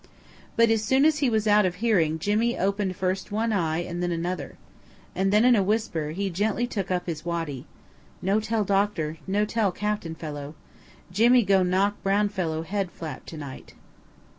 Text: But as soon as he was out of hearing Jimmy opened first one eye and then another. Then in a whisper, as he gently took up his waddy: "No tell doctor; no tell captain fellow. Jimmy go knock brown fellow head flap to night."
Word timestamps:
But 0.55 0.71
as 0.71 0.83
soon 0.83 1.05
as 1.05 1.19
he 1.19 1.29
was 1.29 1.45
out 1.45 1.63
of 1.63 1.75
hearing 1.75 2.17
Jimmy 2.17 2.57
opened 2.57 2.95
first 2.95 3.31
one 3.31 3.53
eye 3.53 3.83
and 3.83 4.01
then 4.01 4.11
another. 4.11 4.57
Then 5.13 5.45
in 5.45 5.55
a 5.55 5.61
whisper, 5.61 6.09
as 6.09 6.15
he 6.17 6.31
gently 6.31 6.65
took 6.65 6.89
up 6.89 7.05
his 7.05 7.23
waddy: 7.23 7.67
"No 8.19 8.39
tell 8.39 8.63
doctor; 8.63 9.19
no 9.27 9.45
tell 9.45 9.71
captain 9.71 10.15
fellow. 10.15 10.55
Jimmy 11.11 11.43
go 11.43 11.61
knock 11.61 12.01
brown 12.01 12.29
fellow 12.29 12.63
head 12.63 12.89
flap 12.89 13.27
to 13.27 13.37
night." 13.37 13.75